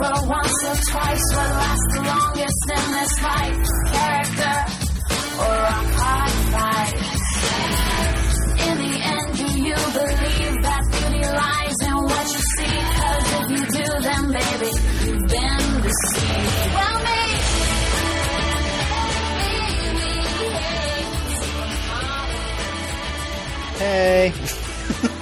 [0.00, 1.24] over once or twice.
[1.34, 3.58] What lasts the longest in this life?
[3.92, 4.56] Character
[5.42, 6.94] or a hard fight?
[8.68, 12.78] In the end, do you believe that beauty lies in what you see?
[12.98, 14.70] Cause if you do, then baby,
[15.04, 16.74] you've been deceived.
[16.74, 17.18] Well, me.
[23.78, 24.32] Hey.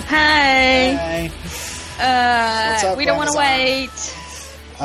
[0.08, 0.96] Hey.
[0.96, 1.28] Hey.
[1.28, 3.90] What's Uh, up, we don't want to wait.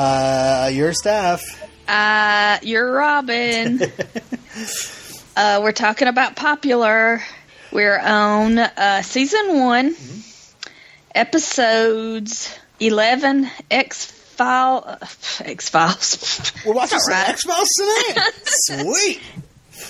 [0.04, 1.40] Uh, your staff.
[1.86, 3.80] Uh, you're Robin.
[5.36, 7.22] uh, we're talking about popular.
[7.70, 9.94] We're on uh, season one,
[11.14, 13.48] episodes eleven.
[13.70, 14.98] X file.
[15.38, 16.52] X Files.
[16.66, 17.28] We're watching It's some all right.
[17.28, 18.30] X Files tonight.
[18.96, 19.20] Sweet.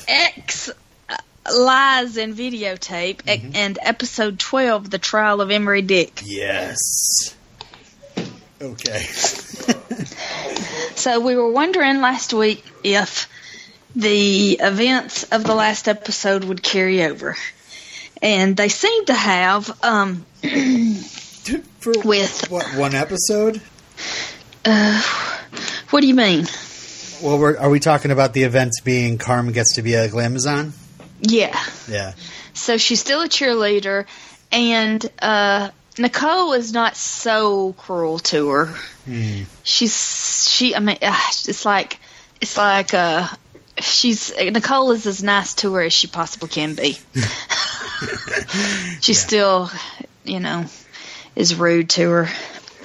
[0.09, 0.71] X
[1.09, 1.17] uh,
[1.57, 3.51] lies in videotape Mm-hmm.
[3.55, 6.21] and episode twelve, the trial of Emery Dick.
[6.27, 7.35] Yes.
[8.63, 9.03] Okay.
[10.95, 13.29] So we were wondering last week if
[13.97, 17.37] the events of the last episode would carry over.
[18.21, 19.77] And they seem to have.
[19.83, 20.25] Um,
[21.81, 23.61] For With- what one episode?
[24.65, 25.03] uh,
[25.91, 26.47] what do you mean?
[27.21, 30.73] Well, we're, are we talking about the events being Carmen gets to be a glamazon?
[31.21, 31.59] Yeah.
[31.89, 32.13] Yeah.
[32.55, 34.07] So she's still a cheerleader,
[34.53, 38.67] and uh, Nicole is not so cruel to her.
[39.05, 39.43] Hmm.
[39.63, 40.75] She's she.
[40.75, 41.99] I mean, uh, it's like
[42.41, 43.29] it's like uh,
[43.79, 46.99] she's Nicole is as nice to her as she possibly can be.
[49.01, 49.71] she still,
[50.25, 50.65] you know,
[51.37, 52.29] is rude to her.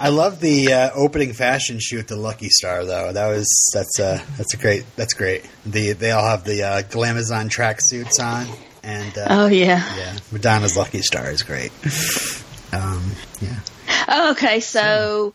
[0.00, 3.12] I love the uh, opening fashion shoot, the Lucky Star, though.
[3.12, 5.44] That was that's uh that's a great that's great.
[5.64, 8.48] The they all have the uh, glamazon tracksuits on,
[8.82, 9.84] and uh, Oh yeah.
[9.96, 11.70] yeah, Madonna's Lucky Star is great.
[12.72, 13.02] Um,
[13.40, 14.30] yeah.
[14.30, 15.34] Okay, so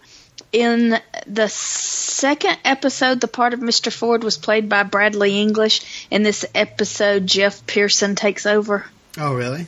[0.52, 3.92] in the second episode, the part of Mr.
[3.92, 6.08] Ford was played by Bradley English.
[6.10, 8.86] In this episode, Jeff Pearson takes over.
[9.18, 9.68] Oh, really?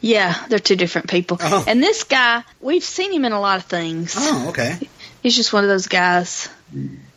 [0.00, 1.38] Yeah, they're two different people.
[1.40, 1.64] Oh.
[1.66, 4.14] And this guy, we've seen him in a lot of things.
[4.18, 4.78] Oh, okay.
[5.22, 6.48] He's just one of those guys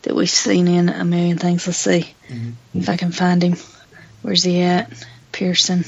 [0.04, 1.68] that we've seen in a million things.
[1.68, 2.14] Let's see
[2.74, 3.56] if I can find him.
[4.22, 4.92] Where's he at?
[5.32, 5.84] Pearson.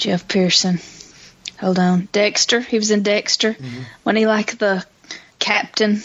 [0.00, 0.80] Jeff Pearson.
[1.60, 2.08] Hold on.
[2.10, 2.60] Dexter.
[2.60, 3.54] He was in Dexter.
[4.02, 4.84] When he like the
[5.38, 6.02] captain.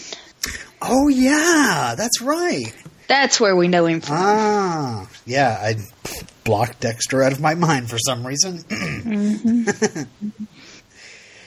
[0.81, 2.73] Oh, yeah, that's right.
[3.07, 4.17] That's where we know him from.
[4.19, 5.75] Ah, yeah, I
[6.44, 8.66] blocked Dexter out of my mind for some reason.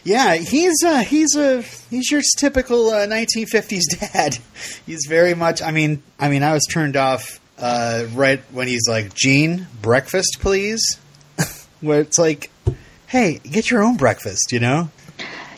[0.04, 4.38] yeah, he's uh, he's a he's your typical uh, 1950s dad.
[4.86, 5.60] He's very much.
[5.60, 10.38] I mean, I mean, I was turned off uh, right when he's like, "Gene, breakfast,
[10.40, 10.98] please."
[11.80, 12.50] Where it's like,
[13.06, 14.90] "Hey, get your own breakfast," you know?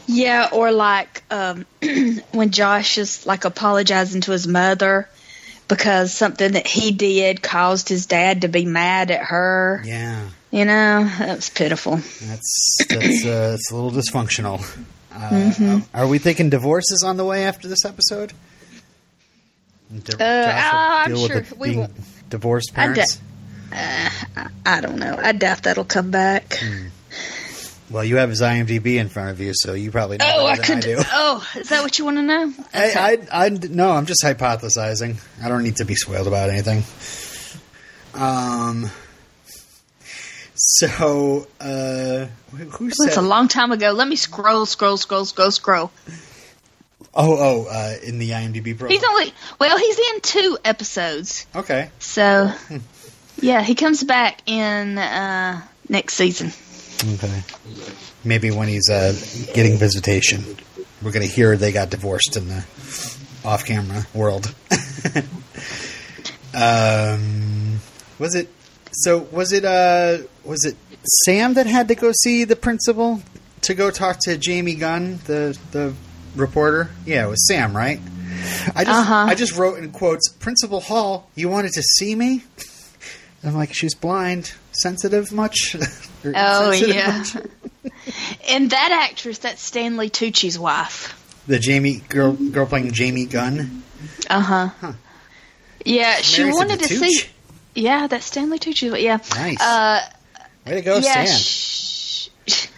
[0.07, 1.67] Yeah, or like um,
[2.33, 5.09] when Josh is like apologizing to his mother
[5.69, 9.83] because something that he did caused his dad to be mad at her.
[9.87, 11.97] Yeah, You know, that's pitiful.
[11.97, 14.61] that's that's uh, it's a little dysfunctional.
[15.13, 18.33] Uh, Are we thinking divorce is on the way after this episode?
[19.93, 22.95] Di- will uh, I'm sure we being won't- divorced I
[23.71, 24.25] parents.
[24.67, 25.19] I don't know.
[25.21, 26.59] I doubt that'll come back.
[26.61, 26.87] Hmm.
[27.91, 30.57] Well, you have his IMDb in front of you, so you probably know Oh, I
[30.57, 30.77] could.
[30.77, 30.99] I do.
[31.13, 32.53] Oh, is that what you want to know?
[32.73, 35.17] I, I, I, no, I'm just hypothesizing.
[35.43, 36.85] I don't need to be spoiled about anything.
[38.15, 38.91] Um.
[40.55, 43.93] So, uh, who That's a long time ago.
[43.93, 45.91] Let me scroll, scroll, scroll, scroll, scroll.
[47.15, 48.89] Oh, oh, uh, in the IMDb profile.
[48.91, 51.47] He's only well, he's in two episodes.
[51.57, 51.91] okay.
[51.99, 52.77] So, Hmm.
[53.41, 56.53] Yeah, he comes back in uh, next season.
[57.15, 57.43] Okay.
[58.25, 59.15] Maybe when he's uh,
[59.55, 60.45] getting visitation,
[61.03, 62.65] we're going to hear they got divorced in the
[63.45, 64.55] off-camera world.
[66.55, 67.81] um,
[68.19, 68.49] was it?
[68.93, 69.65] So was it?
[69.65, 70.77] Uh, was it
[71.25, 73.23] Sam that had to go see the principal
[73.63, 75.95] to go talk to Jamie Gunn, the the
[76.37, 76.91] reporter?
[77.07, 78.01] Yeah, it was Sam, right?
[78.75, 79.27] I just Uh-huh.
[79.29, 82.43] I just wrote in quotes, Principal Hall, you wanted to see me?
[83.43, 85.77] I'm like, she's blind, sensitive much?
[86.23, 87.25] Oh insensitive yeah.
[87.35, 87.95] much?
[88.51, 91.17] and that actress, that's Stanley Tucci's wife.
[91.47, 93.83] The Jamie girl girl playing Jamie Gunn.
[94.29, 94.67] Uh huh.
[94.81, 94.93] Huh.
[95.85, 97.27] Yeah, she wanted to see.
[97.75, 99.01] Yeah, that's Stanley Tucci.
[99.03, 99.19] Yeah.
[99.35, 99.61] Nice.
[99.61, 100.01] Uh,
[100.67, 101.25] Way to go, yeah.
[101.25, 102.29] Stan.
[102.47, 102.69] Sh-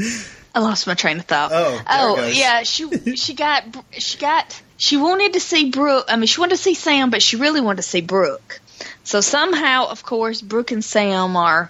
[0.54, 1.50] I lost my train of thought.
[1.54, 2.62] Oh, oh yeah.
[2.64, 6.06] She she got she got she wanted to see Brooke.
[6.08, 8.60] I mean, she wanted to see Sam, but she really wanted to see Brooke.
[9.10, 11.68] So somehow, of course, Brooke and Sam are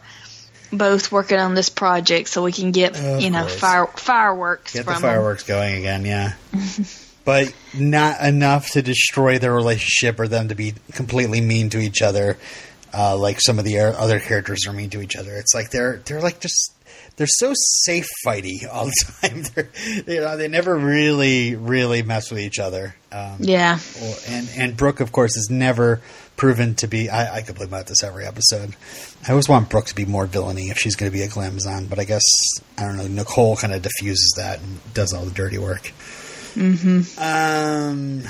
[0.70, 4.84] both working on this project so we can get Of you know fire, fireworks Get
[4.84, 6.34] from the fireworks going again, yeah.
[7.24, 12.02] but not enough to destroy their relationship or them to be completely mean to each
[12.02, 12.36] other,
[12.92, 15.34] uh, like some of the other characters are mean to each other.
[15.36, 16.74] It's like they're they're like just
[17.20, 19.42] they're so safe fighty all the time.
[19.54, 19.68] They're,
[20.06, 22.96] you know, they never really really mess with each other.
[23.12, 26.00] Um, Yeah, Well, and and Brooke, of course, is never
[26.36, 27.10] proven to be.
[27.10, 28.74] I, I complain about this every episode.
[29.28, 31.90] I always want Brooke to be more villainy if she's going to be a glamazon,
[31.90, 32.22] but I guess
[32.78, 33.06] I don't know.
[33.06, 35.92] Nicole kind of diffuses that and does all the dirty work.
[36.54, 37.20] Mm-hmm.
[37.20, 38.22] Um,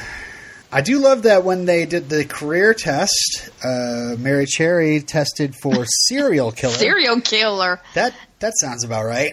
[0.73, 5.85] I do love that when they did the career test, uh, Mary Cherry tested for
[6.09, 6.75] serial killer.
[6.75, 7.81] serial killer.
[7.95, 9.33] That that sounds about right.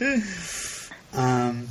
[1.14, 1.68] um.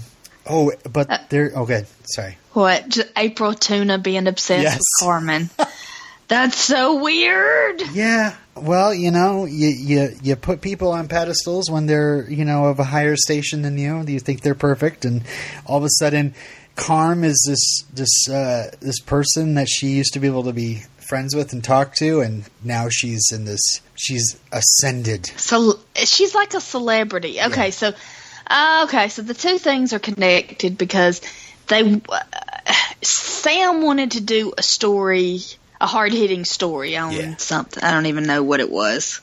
[0.48, 1.52] Oh, but there.
[1.56, 1.88] Oh, good.
[2.04, 2.38] Sorry.
[2.54, 4.76] What April Tuna being obsessed Yes.
[4.78, 5.50] with Carmen?
[6.28, 7.82] That's so weird.
[7.94, 8.36] Yeah.
[8.56, 12.80] Well, you know, you, you you put people on pedestals when they're you know of
[12.80, 14.04] a higher station than you.
[14.08, 15.24] You think they're perfect, and
[15.66, 16.34] all of a sudden,
[16.76, 20.84] Carm is this this uh, this person that she used to be able to be
[21.08, 23.82] friends with and talk to, and now she's in this.
[23.96, 25.26] She's ascended.
[25.38, 27.40] So she's like a celebrity.
[27.42, 27.70] Okay, Yeah.
[27.72, 27.94] so
[28.48, 31.22] uh, okay, so the two things are connected because
[31.68, 32.20] they uh,
[33.02, 35.40] Sam wanted to do a story,
[35.80, 37.36] a hard hitting story on Yeah.
[37.38, 37.84] something.
[37.84, 39.22] I don't even know what it was,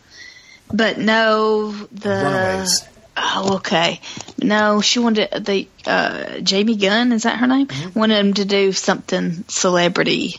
[0.73, 2.85] but no, the Runaways.
[3.15, 4.01] Oh, okay.
[4.43, 7.13] No, she wanted the uh, Jamie Gunn.
[7.13, 7.67] Is that her name?
[7.67, 7.99] Mm-hmm.
[7.99, 10.37] Wanted him to do something celebrity.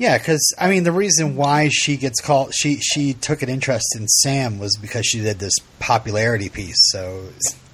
[0.00, 3.94] Yeah, because I mean, the reason why she gets called, she she took an interest
[3.94, 6.78] in Sam was because she did this popularity piece.
[6.90, 7.28] So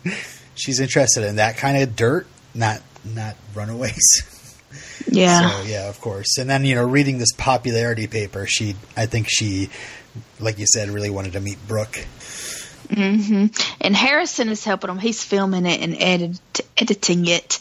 [0.56, 4.32] she's interested in that kind of dirt, not not runaways.
[5.08, 5.50] Yeah.
[5.50, 6.37] So yeah, of course.
[6.37, 9.70] And then you know, reading this popularity paper, she, I think she,
[10.40, 12.05] like you said, really wanted to meet Brooke.
[12.88, 13.46] Hmm
[13.80, 14.98] And Harrison is helping him.
[14.98, 16.40] He's filming it and edit,
[16.76, 17.58] editing it.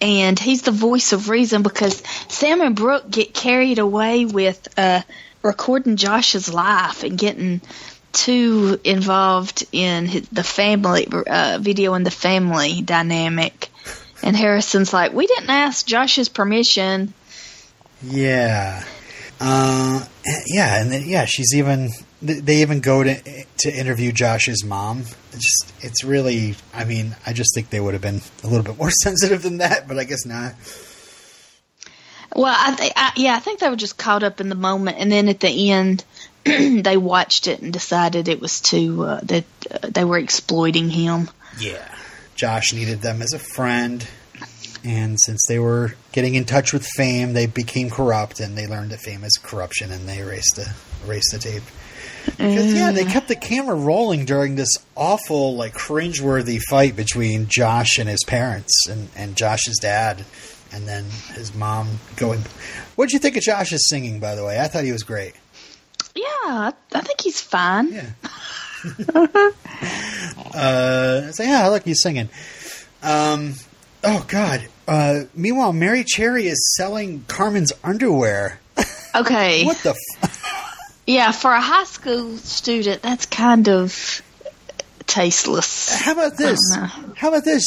[0.00, 5.02] And he's the voice of reason because Sam and Brooke get carried away with uh,
[5.42, 7.60] recording Josh's life and getting
[8.12, 13.68] too involved in the family uh, video and the family dynamic.
[14.22, 17.14] And Harrison's like, we didn't ask Josh's permission.
[18.02, 18.84] Yeah.
[19.40, 20.04] Uh,
[20.46, 21.90] yeah, and then, yeah, she's even.
[22.24, 25.00] Th- They even go to to interview Josh's mom.
[25.32, 26.56] It's just, it's really.
[26.74, 29.58] I mean, I just think they would have been a little bit more sensitive than
[29.58, 30.54] that, but I guess not.
[32.36, 34.98] Well, I, th- I yeah, I think they were just caught up in the moment,
[34.98, 36.04] and then at the end,
[36.44, 41.30] they watched it and decided it was too uh, that uh, they were exploiting him.
[41.58, 41.86] Yeah.
[42.36, 44.06] Josh needed them as a friend,
[44.84, 48.90] and since they were getting in touch with fame, they became corrupt, and they learned
[48.90, 50.72] that fame is corruption, and they erased the
[51.06, 51.62] erased the tape.
[52.36, 57.98] Because yeah, they kept the camera rolling during this awful, like cringeworthy fight between Josh
[57.98, 60.24] and his parents, and and Josh's dad,
[60.72, 61.04] and then
[61.34, 62.40] his mom going.
[62.96, 64.20] What'd you think of Josh's singing?
[64.20, 65.34] By the way, I thought he was great.
[66.14, 67.92] Yeah, I, I think he's fine.
[67.92, 68.10] Yeah.
[70.54, 72.28] uh, so yeah, look, he's singing.
[73.02, 73.54] Um,
[74.04, 74.66] oh God.
[74.86, 78.60] Uh, meanwhile, Mary Cherry is selling Carmen's underwear.
[79.14, 79.64] Okay.
[79.66, 79.90] What the?
[79.90, 80.37] F-
[81.08, 84.20] Yeah, for a high school student, that's kind of
[85.06, 85.88] tasteless.
[86.02, 86.58] How about this?
[87.16, 87.64] How about this?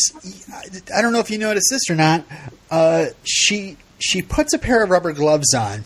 [0.95, 2.23] I- don't know if you noticed this or not.
[2.69, 5.85] Uh, she she puts a pair of rubber gloves on.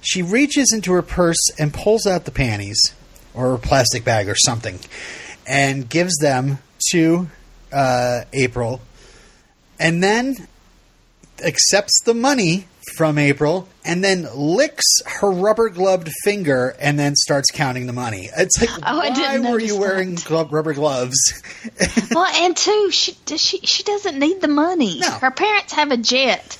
[0.00, 2.80] She reaches into her purse and pulls out the panties
[3.34, 4.78] or a plastic bag or something,
[5.44, 6.58] and gives them
[6.92, 7.28] to
[7.72, 8.80] uh, April,
[9.80, 10.46] and then
[11.44, 14.84] accepts the money from April and then licks
[15.20, 18.28] her rubber gloved finger and then starts counting the money.
[18.36, 21.16] It's like, Oh, I why didn't were you wearing glo- rubber gloves?
[22.12, 24.98] well, and two, she does she she doesn't need the money.
[25.00, 25.10] No.
[25.10, 26.58] Her parents have a jet.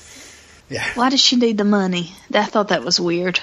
[0.69, 0.85] yeah.
[0.95, 2.11] Why does she need the money?
[2.33, 3.39] I thought that was weird.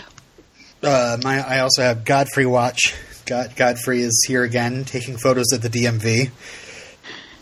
[0.83, 2.95] Uh, my, I also have Godfrey Watch.
[3.27, 6.31] God, Godfrey is here again, taking photos at the DMV.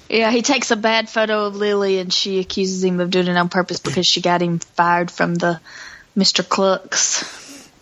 [0.08, 3.36] Yeah, he takes a bad photo of Lily and she accuses him of doing it
[3.36, 5.60] on purpose because she got him fired from the
[6.16, 6.48] Mr.
[6.48, 7.22] Clucks.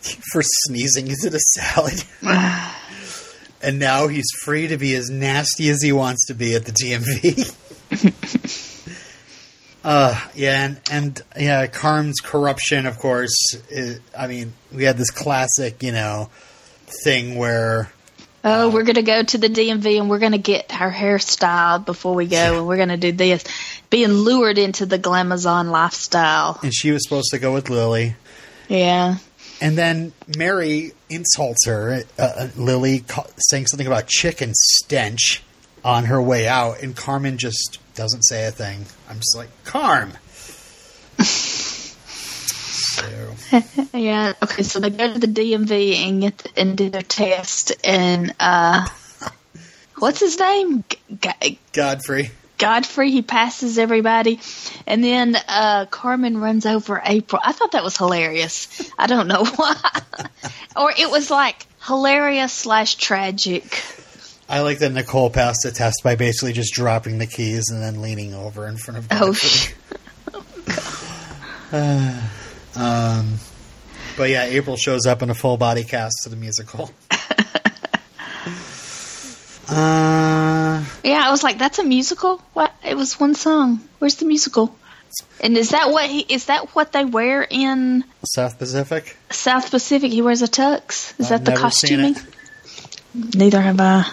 [0.33, 2.03] for sneezing into the salad.
[3.63, 6.73] and now he's free to be as nasty as he wants to be at the
[6.73, 7.55] DMV.
[9.85, 13.35] uh, yeah, and, and yeah, Carm's corruption, of course.
[13.71, 16.31] Is, I mean, we had this classic, you know,
[17.05, 17.91] thing where
[18.49, 22.15] Oh, we're gonna go to the DMV and we're gonna get our hair styled before
[22.15, 23.43] we go, and we're gonna do this.
[23.91, 26.61] Being lured into the glamazon lifestyle.
[26.63, 28.15] and she was supposed to go with Lily.
[28.69, 29.17] Yeah.
[29.61, 32.03] and then Mary insults her.
[32.19, 35.43] Uh, uh, Lily ca- saying something about chicken stench
[35.85, 38.85] on her way out, and Carmen just doesn't say a thing.
[39.11, 40.13] I'm just like, Carm.
[42.97, 44.33] so, Yeah.
[44.43, 44.63] Okay.
[44.63, 48.87] So they go to the DMV and get and do their test, and uh,
[49.99, 50.85] what's his name?
[50.89, 52.31] G- G- Godfrey.
[52.59, 53.11] Godfrey.
[53.11, 54.41] He passes everybody,
[54.87, 57.41] and then uh, Carmen runs over April.
[57.45, 58.91] I thought that was hilarious.
[58.99, 59.77] I don't know why,
[60.77, 63.83] or it was like hilarious slash tragic.
[64.49, 68.01] I like that Nicole passed the test by basically just dropping the keys and then
[68.01, 69.75] leaning over in front of Godfrey.
[70.33, 70.45] Oh,
[71.73, 72.31] Godfrey.
[72.77, 73.35] um,
[74.17, 76.91] but yeah, April shows up in a full body cast to the musical.
[79.69, 82.73] uh, Yeah, I was like, "That's a musical." What?
[82.85, 83.81] It was one song.
[83.99, 84.77] Where's the musical?
[85.41, 89.17] And is that what he is that what they wear in South Pacific.
[89.31, 90.13] South Pacific?
[90.13, 91.19] He wears a tux.
[91.19, 92.33] Is I've that the never seen costuming?
[93.35, 94.11] Neither have I.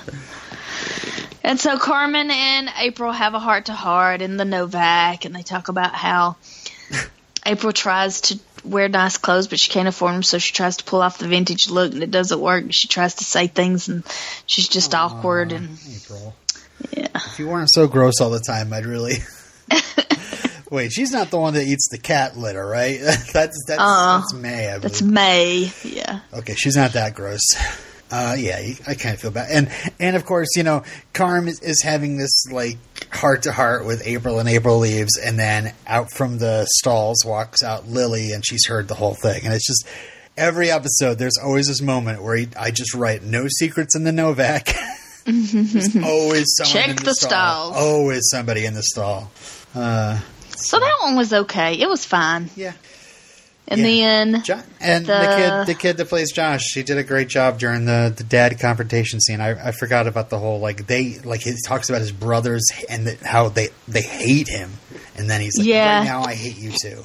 [1.44, 5.42] And so Carmen and April have a heart to heart in the Novak, and they
[5.42, 6.38] talk about how
[7.46, 10.84] April tries to wear nice clothes, but she can't afford them, so she tries to
[10.84, 12.66] pull off the vintage look, and it doesn't work.
[12.72, 14.04] She tries to say things, and
[14.46, 15.52] she's just awkward.
[15.52, 16.36] And April.
[16.96, 19.16] yeah, If you weren't so gross all the time, I'd really.
[20.72, 23.00] Wait, she's not the one that eats the cat litter, right?
[23.34, 23.34] that's
[23.68, 24.18] that's, Uh-uh.
[24.20, 24.70] that's May.
[24.70, 25.02] I that's.
[25.04, 25.72] May.
[25.84, 26.22] Yeah.
[26.34, 27.42] Okay, she's not that gross.
[28.12, 28.58] Uh, yeah,
[28.88, 30.84] I kind of feel bad, and and of course, you know,
[31.14, 32.78] Carm is, is having this like
[33.12, 37.64] heart to heart with April, and April leaves, and then out from the stalls walks
[37.64, 39.88] out Lily, and she's heard the whole thing, and it's just
[40.38, 41.18] every episode.
[41.18, 44.70] There's always this moment where he, I just write no secrets in the Novak.
[45.26, 47.30] There's always someone Check in the, the stall.
[47.74, 47.76] stalls.
[47.78, 49.32] Always somebody in the stall.
[49.74, 50.20] Uh,
[50.50, 51.74] So that one was okay.
[51.80, 52.50] It was fine.
[52.56, 52.74] yeah.
[53.80, 54.62] And Yeah.
[54.62, 57.60] then and the, The- kid, the kid that plays Josh, she did a great job
[57.60, 59.42] during the, the dad confrontation scene.
[59.42, 63.08] I, I forgot about the whole like they like he talks about his brothers and
[63.08, 64.72] the, how they they hate him,
[65.18, 66.00] and then he's like, Yeah.
[66.00, 67.04] right now I hate you too.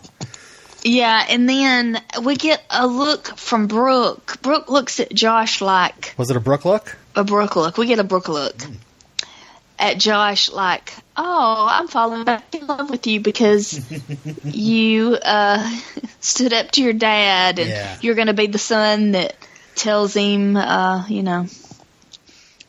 [0.82, 4.38] yeah, and then we get a look from Brooke.
[4.42, 6.96] Brooke looks at Josh like Was it a Brooke look?
[7.16, 7.76] a Brooke look.
[7.78, 8.76] We get a Brooke look mm.
[9.78, 13.78] At Josh like, "Oh, I'm falling back in love with you because
[14.44, 15.78] you uh,
[16.20, 17.96] stood up to your dad, and Yeah.
[18.00, 19.36] you're going to be the son that
[19.74, 21.46] tells him, uh, you know,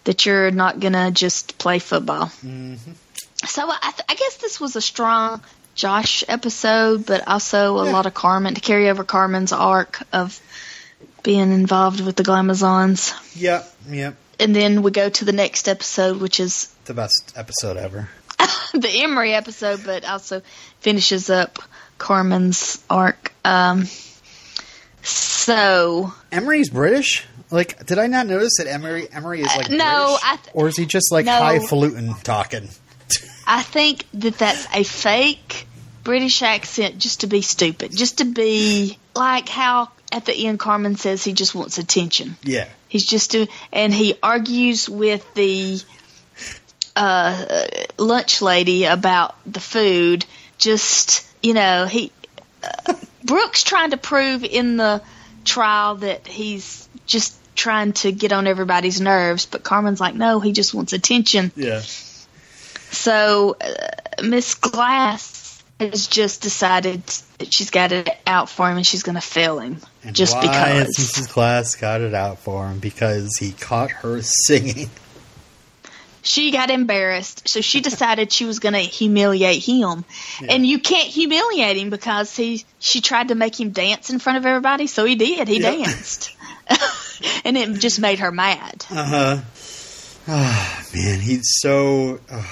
[0.05, 2.31] that you're not going to just play football."
[3.45, 5.41] So I, th- I guess this was a strong
[5.75, 7.91] Josh episode, but also a Yeah.
[7.93, 10.39] lot of Carmen to carry over Carmen's arc of
[11.23, 13.13] being involved with the Glamazons.
[13.35, 14.15] Yep, yep.
[14.41, 18.09] And then we go to the next episode, which is The best episode ever.
[18.73, 20.41] the Emery episode, but also
[20.79, 21.59] finishes up
[21.99, 23.31] Carmen's arc.
[23.45, 23.85] Um,
[25.03, 27.27] so Emery's British.
[27.51, 30.77] Like, did I not notice that Emery Emery is like Uh, no, th- or is
[30.77, 31.37] he just like no.
[31.37, 32.67] highfalutin talking?
[33.45, 35.67] I think that that's a fake
[36.03, 40.95] British accent just to be stupid, just to be like how at the end Carmen
[40.95, 42.35] says he just wants attention.
[42.41, 45.79] Yeah, He's just do, and he argues with the
[46.99, 47.45] uh,
[47.97, 50.25] lunch lady about the food.
[50.57, 52.11] Just you know, he
[52.63, 55.01] uh, Brooks trying to prove in the
[55.45, 60.51] trial that he's just trying to get on everybody's nerves, but Carmen's like, no, he
[60.51, 61.51] just wants attention.
[61.55, 61.81] yeah.
[62.91, 67.03] So uh, Miss Glass has just decided
[67.37, 70.35] that she's got it out for him and she's going to fail him And just
[70.35, 70.95] why because.
[70.97, 71.33] Mrs.
[71.33, 72.79] Glass got it out for him?
[72.79, 74.89] Because he caught her singing.
[76.21, 80.05] She got embarrassed, so she decided she was going to humiliate him.
[80.47, 84.37] And you can't humiliate him because he she tried to make him dance in front
[84.37, 85.47] of everybody, so he did.
[85.47, 85.73] He Yep.
[85.85, 86.35] danced.
[87.45, 88.85] and it just made her mad.
[88.89, 89.37] Uh huh.
[90.27, 92.19] Ah, man, he's so.
[92.29, 92.43] Uh,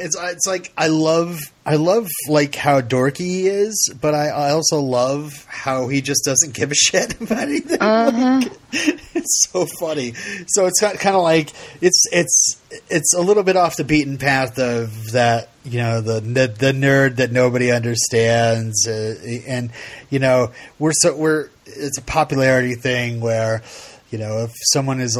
[0.00, 4.50] it's it's like I love I love like how dorky he is, but I, I
[4.52, 7.78] also love how he just doesn't give a shit about anything.
[7.80, 10.14] Uh Like, it's so funny.
[10.46, 14.58] So it's kind of like it's it's it's a little bit off the beaten path
[14.58, 19.14] of that you know the the, the nerd that nobody understands, uh,
[19.46, 19.70] and
[20.10, 23.62] you know we're so we're it's a popularity thing where
[24.10, 25.18] you know if someone is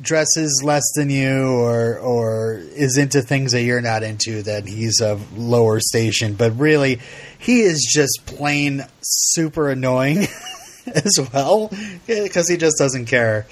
[0.00, 5.00] dresses less than you or or is into things that you're not into then he's
[5.00, 7.00] of lower station but really
[7.38, 10.26] he is just plain super annoying
[10.94, 11.70] as well
[12.06, 13.46] because he just doesn't care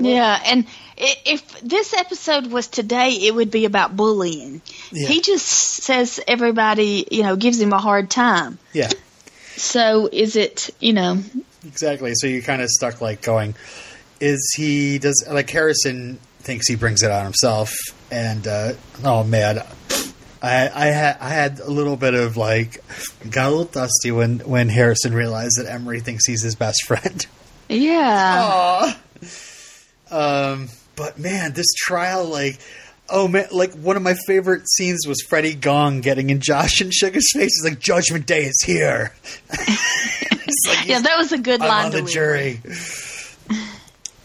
[0.00, 0.66] Yeah, and
[0.96, 4.60] if this episode was today, it would be about bullying.
[4.92, 5.08] Yeah.
[5.08, 8.58] He just says everybody, you know, gives him a hard time.
[8.72, 8.90] yeah
[9.56, 11.22] So is it, you know,
[11.64, 12.12] exactly.
[12.14, 13.54] So you're kind of stuck like going,
[14.20, 17.72] is he does like Harrison thinks he brings it on himself,
[18.10, 18.72] and uh,
[19.04, 19.62] oh man,
[20.44, 22.84] I I had I had a little bit of like
[23.30, 27.26] got a little dusty when when Harrison realized that Emery thinks he's his best friend.
[27.68, 28.94] Yeah.
[30.10, 32.58] Um, but man, this trial like.
[33.10, 33.48] Oh man!
[33.52, 37.50] Like one of my favorite scenes was Freddie Gong getting in Josh and Sugar's face.
[37.60, 39.12] He's like, "Judgment Day is here."
[40.68, 42.60] Like, Yeah, that was a good I'm line on the jury.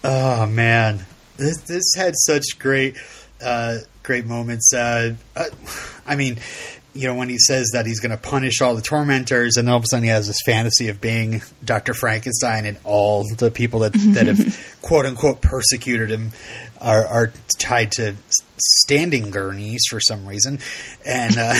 [0.03, 1.05] Oh man,
[1.37, 2.95] this this had such great
[3.41, 4.73] uh, great moments.
[4.73, 5.45] Uh, uh,
[6.07, 6.39] I mean,
[6.95, 9.77] you know, when he says that he's going to punish all the tormentors, and all
[9.77, 13.81] of a sudden he has this fantasy of being Doctor Frankenstein, and all the people
[13.81, 16.31] that that have quote unquote persecuted him
[16.81, 18.15] are are tied to
[18.57, 20.57] standing gurneys for some reason,
[21.05, 21.53] and uh,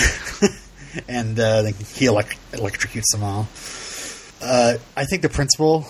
[1.08, 1.62] and uh,
[1.94, 3.46] he elect- electrocutes them all.
[4.42, 5.86] Uh, I think the principal.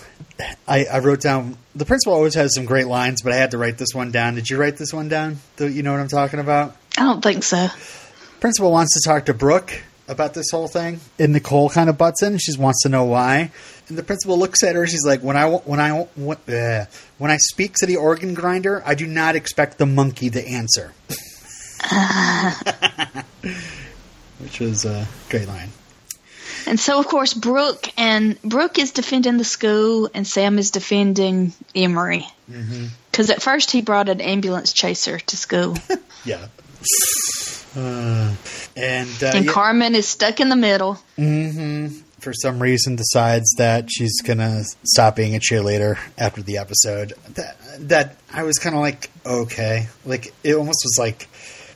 [0.66, 3.58] I, I wrote down the principal always has some great lines, but I had to
[3.58, 4.34] write this one down.
[4.34, 5.38] Did you write this one down?
[5.56, 6.76] Do you know what I'm talking about?
[6.96, 7.68] I don't think so.
[8.40, 12.22] Principal wants to talk to Brooke about this whole thing, and Nicole kind of butts
[12.22, 12.38] in.
[12.38, 13.52] She wants to know why,
[13.88, 14.86] and the principal looks at her.
[14.86, 16.86] She's like, "When I when I when, uh,
[17.18, 20.92] when I speak to the organ grinder, I do not expect the monkey to answer."
[24.38, 25.70] Which was a great line.
[26.66, 31.52] And so, of course, Brooke and Brooke is defending the school, and Sam is defending
[31.74, 32.26] Emery.
[33.10, 35.76] Because at first he brought an ambulance chaser to school,
[36.24, 36.46] Yeah.
[37.76, 38.34] Uh,
[38.76, 40.94] and uh, and yeah- Carmen is stuck in the middle.
[42.20, 47.12] for some reason decides that she's gonna stop being a cheerleader after the episode.
[47.34, 47.56] That
[47.88, 51.28] that I was kind of like okay, like it almost was like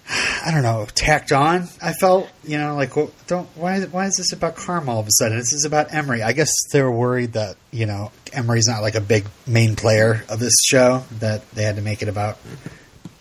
[0.09, 1.69] I don't know, tacked on.
[1.81, 5.07] I felt you know like well, don't why why is this about Carm all of
[5.07, 5.39] a sudden?
[5.39, 6.23] This is about Emery.
[6.23, 10.23] I guess they were worried that you know Emery's not like a big main player
[10.29, 12.38] of this show that they had to make it about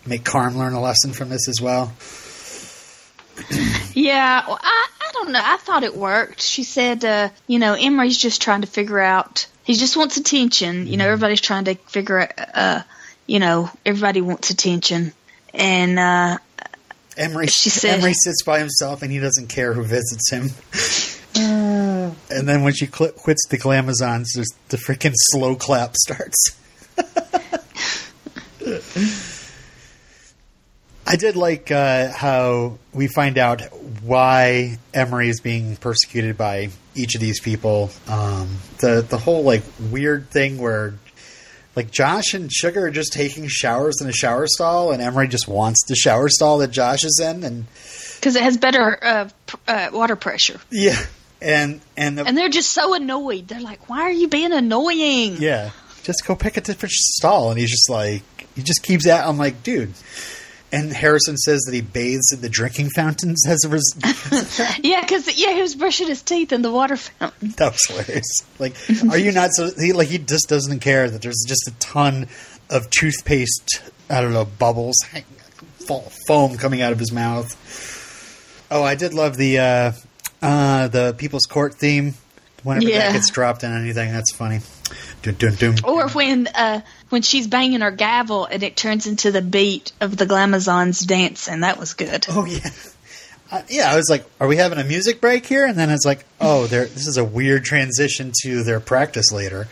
[0.06, 1.94] make Carm learn a lesson from this as well.
[3.96, 5.42] Yeah, well, I, I don't know.
[5.44, 6.42] I thought it worked.
[6.42, 9.46] She said, uh, you know, Emery's just trying to figure out.
[9.64, 10.88] He just wants attention.
[10.88, 12.32] You know, everybody's trying to figure out.
[12.56, 12.82] Uh,
[13.28, 15.14] you know, everybody wants attention,
[15.54, 16.38] and uh,
[17.18, 20.50] Emery, She said- Emery sits by himself and he doesn't care who visits him.
[21.36, 26.58] and then when she cl- quits the Glamazons, there's the freaking slow clap starts.
[31.06, 33.62] I did like uh, how we find out
[34.02, 37.92] why Emery is being persecuted by each of these people.
[38.08, 40.94] Um, the the whole like weird thing where
[41.76, 45.48] like Josh and Sugar are just taking showers in a shower stall, and Emery just
[45.48, 47.66] wants the shower stall that Josh is in, and
[48.16, 50.98] because it has better uh, pr- uh, water pressure, yeah,
[51.42, 53.48] and and the, and they're just so annoyed.
[53.48, 55.72] They're like, "Why are you being annoying?" yeah,
[56.04, 58.24] just go pick a different stall, and he's just like
[58.56, 59.26] he just keeps at.
[59.28, 59.94] I'm like, dude.
[60.74, 64.80] And Harrison says that he bathes in the drinking fountains as a result.
[64.84, 67.50] Yeah, because yeah, he was brushing his teeth in the water fountain.
[67.58, 68.26] That was hilarious.
[68.58, 68.76] Like,
[69.10, 69.70] are you not so?
[69.80, 72.28] He like he just doesn't care that there's just a ton
[72.72, 73.84] of toothpaste.
[74.10, 74.96] I don't know bubbles,
[75.88, 77.56] fo- foam coming out of his mouth.
[78.72, 79.92] Oh, I did love the uh,
[80.42, 82.16] uh, the People's Court theme.
[82.64, 83.00] Whenever Yeah.
[83.00, 84.62] that gets dropped in anything, that's funny.
[85.22, 85.76] Dun, dun, dun.
[85.84, 90.16] Or when uh, when she's banging her gavel and it turns into the beat of
[90.18, 91.62] the Glamazons dancing.
[91.62, 92.26] That was good.
[92.30, 92.70] Oh yeah.
[93.52, 96.06] Uh, yeah, I was like, "Are we having a music break here?" And then it's
[96.06, 96.86] like, "Oh, there.
[96.86, 99.68] This is a weird transition to their practice later."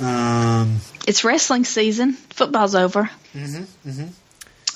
[0.00, 2.14] Um, It's wrestling season.
[2.30, 3.08] Football's over.
[3.34, 4.04] Mm-hmm,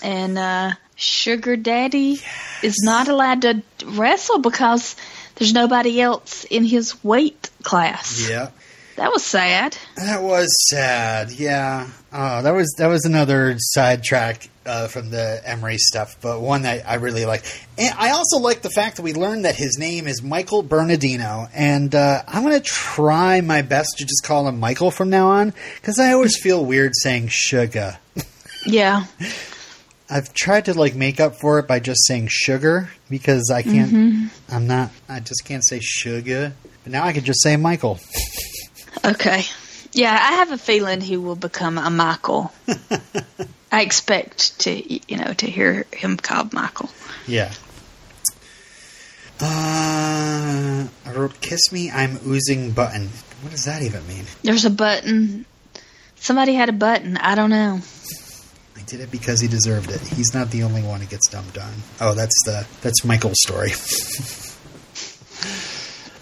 [0.02, 2.18] And uh, Sugar Daddy
[2.62, 4.94] is not allowed to wrestle because
[5.38, 8.29] there's nobody else in his weight class.
[8.29, 8.51] yeah,
[8.96, 9.77] That was sad.
[9.96, 11.31] that was sad.
[11.31, 16.62] Yeah, oh, that was that was another sidetrack uh, from the Emery stuff, but one
[16.62, 17.42] that I really like.
[17.79, 21.48] And I also like the fact that we learned that his name is Michael Bernardino,
[21.55, 25.29] and uh, I'm going to try my best to just call him Michael from now
[25.29, 27.98] on because I always feel weird saying sugar.
[28.66, 29.07] Yeah.
[30.11, 34.31] I've tried to like make up for it by just saying sugar because I can't.
[34.51, 34.90] I'm not.
[35.09, 36.55] I just can't say sugar.
[36.83, 37.99] But now I can just say Michael.
[39.05, 39.42] Okay.
[39.92, 42.53] Yeah, I have a feeling he will become a Michael.
[43.73, 46.88] I expect to, you know, to hear him called Michael.
[47.27, 47.53] Yeah.
[49.40, 53.09] Uh, I wrote "Kiss me, I'm oozing button."
[53.42, 54.25] What does that even mean?
[54.42, 55.44] There's a button.
[56.16, 57.16] Somebody had a button.
[57.16, 57.81] I don't know.
[58.88, 60.01] I did it because he deserved it.
[60.01, 61.70] He's not the only one who gets dumped on.
[62.01, 63.72] Oh, that's the that's Michael's story.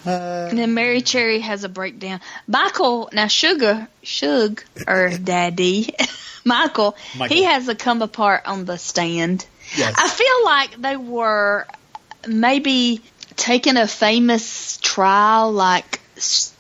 [0.05, 2.21] Uh, and then Mary Cherry has a breakdown.
[2.47, 5.93] Michael, now Sugar, Shug, or Daddy,
[6.45, 7.37] Michael, Michael.
[7.37, 9.45] he has a come apart on the stand.
[9.77, 9.97] Yes.
[9.99, 11.67] I feel like they were
[12.29, 13.01] maybe
[13.35, 16.01] taking a famous trial, like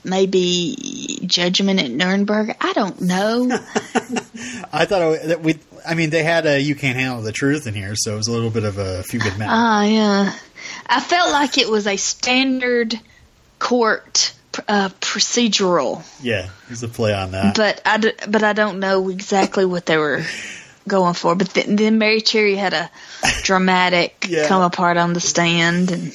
[0.02, 2.56] maybe Judgment at Nuremberg.
[2.60, 3.46] I don't know.
[4.72, 5.58] I thought it, that we.
[5.86, 8.28] I mean, they had a "You Can't Handle the Truth" in here, so it was
[8.28, 9.48] a little bit of a few good men.
[9.50, 10.34] Ah, yeah.
[10.86, 12.98] I felt like it was a standard
[13.58, 14.32] court
[14.68, 17.54] uh, procedural, yeah, there's a play on that.
[17.56, 20.22] but I d- but I don't know exactly what they were
[20.88, 21.34] going for.
[21.34, 22.90] But then, then Mary Cherry had a
[23.42, 24.48] dramatic Yeah.
[24.48, 26.12] come apart on the stand, and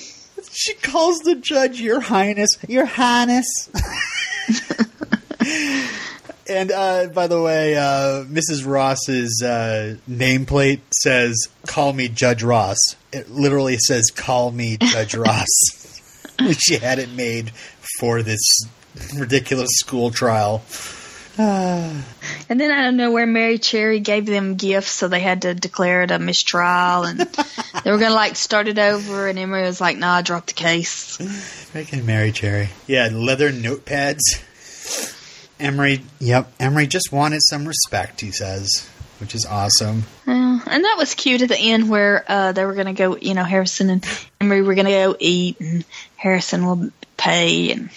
[0.52, 2.50] She calls the judge Your Highness.
[2.68, 3.46] Your Highness.
[6.52, 8.66] and uh, by the way, uh, Mrs.
[8.66, 12.78] Ross's uh, nameplate says, Call me Judge Ross.
[13.12, 15.48] It literally says, Call me Judge Ross.
[16.60, 17.52] she had it made
[18.00, 18.42] for this
[19.16, 20.64] ridiculous school trial.
[21.38, 22.04] and
[22.50, 26.04] then I don't know where Mary Cherry gave them gifts, so they had to declare
[26.04, 27.20] it a mistrial, and
[27.84, 31.18] they were gonna like start it over, and Emery was like, "Nah, drop the case."
[31.18, 32.70] Freaking Mary Cherry.
[32.86, 34.20] Yeah, leather notepads.
[35.62, 40.04] Emery, yep, Emery just wanted some respect, he says, which is awesome.
[40.28, 43.16] Yeah, and that was cute at the end where uh, they were going to go,
[43.18, 44.06] you know, Harrison and
[44.40, 45.86] Emery were going to go eat, and
[46.18, 47.72] Harrison will pay.
[47.72, 47.90] And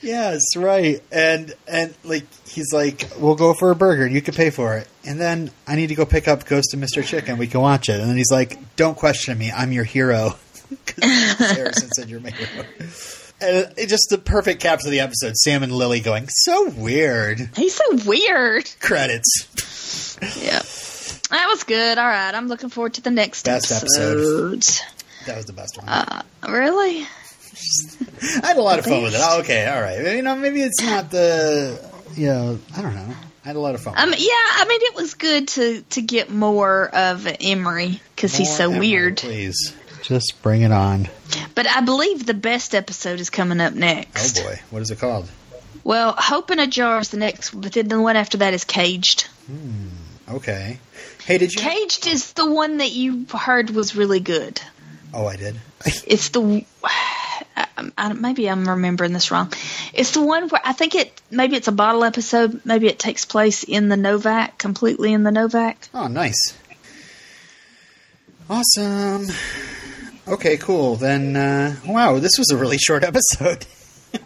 [0.00, 1.02] Yes, right.
[1.10, 4.06] And and like he's like, "We'll go for a burger.
[4.06, 6.78] You can pay for it." And then I need to go pick up Ghost of
[6.78, 7.04] Mr.
[7.04, 7.36] Chicken.
[7.36, 7.98] We can watch it.
[8.00, 9.50] And then he's like, "Don't question me.
[9.50, 10.36] I'm your hero."
[10.86, 11.04] 'Cause
[11.38, 12.64] Harrison said you're my hero.
[13.40, 15.36] It just the perfect caps of the episode.
[15.36, 18.68] Sam and Lily going, "So weird." he's so weird.
[18.80, 20.18] Credits.
[20.40, 20.62] Yeah.
[21.30, 21.98] That was good.
[21.98, 22.34] All right.
[22.34, 24.62] I'm looking forward to the next Best episode.
[25.26, 25.88] That was the best one.
[25.88, 27.02] Uh, really?
[28.42, 29.20] I had a lot of fun with it.
[29.22, 30.16] Oh, okay, all right.
[30.16, 31.78] You know, maybe it's not the.
[32.16, 33.14] You know, I don't know.
[33.44, 33.94] I had a lot of fun.
[33.96, 38.54] Um, yeah, I mean, it was good to, to get more of Emery because he's
[38.54, 39.16] so Emery, weird.
[39.18, 39.74] Please,
[40.08, 41.08] just bring it on.
[41.54, 44.40] But I believe the best episode is coming up next.
[44.40, 45.28] Oh boy, what is it called?
[45.84, 48.64] Well, Hope in a Jar is the next, but then the one after that is
[48.64, 49.22] Caged.
[49.46, 49.88] Hmm,
[50.30, 50.78] Okay.
[51.24, 51.60] Hey, did you?
[51.60, 54.60] Caged is the one that you heard was really good.
[55.14, 55.56] Oh, I did.
[56.06, 57.66] It's the I,
[57.98, 59.52] I, maybe I'm remembering this wrong.
[59.94, 62.60] It's the one where I think it maybe it's a bottle episode.
[62.64, 65.88] Maybe it takes place in the Novak, completely in the Novak.
[65.94, 66.56] Oh, nice.
[68.50, 69.26] Awesome.
[70.28, 70.96] Okay, cool.
[70.96, 73.66] Then, uh, wow, this was a really short episode.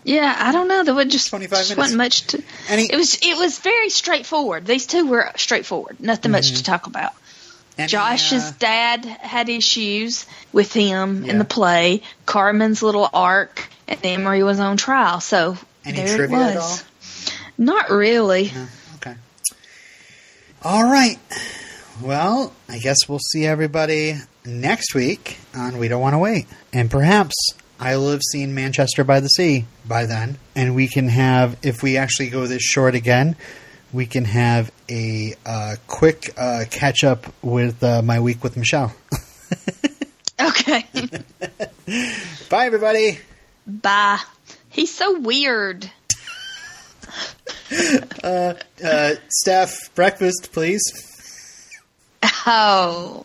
[0.04, 0.84] Yeah, I don't know.
[0.84, 1.78] There was just 25 just minutes.
[1.78, 2.42] wasn't much to.
[2.68, 4.64] Any- it was it was very straightforward.
[4.66, 5.98] These two were straightforward.
[6.00, 6.56] Nothing much Mm-hmm.
[6.56, 7.12] to talk about.
[7.78, 11.32] Any, Josh's uh, dad had issues with him Yeah.
[11.32, 12.02] in the play.
[12.26, 15.20] Carmen's little arc, and Emery was on trial.
[15.20, 16.80] So Any there trivia it at was.
[16.82, 17.32] all?
[17.58, 18.52] Not really.
[18.54, 18.66] No?
[18.96, 19.14] Okay.
[20.62, 21.18] All right.
[22.02, 26.46] Well, I guess we'll see everybody next week on We Don't Want to Wait.
[26.72, 27.34] And perhaps
[27.78, 30.38] I will have seen Manchester by the Sea by then.
[30.54, 33.36] And we can have, if we actually go this short again,
[33.92, 38.94] we can have a uh, quick uh, catch up with uh, my week with Michelle.
[40.42, 40.84] Okay.
[42.48, 43.18] Bye, everybody.
[43.66, 44.18] Bye.
[44.70, 45.90] He's so weird.
[48.22, 50.82] Uh, staff, breakfast, please.
[52.46, 53.24] Oh.